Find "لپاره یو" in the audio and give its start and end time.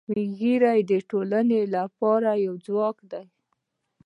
1.75-2.53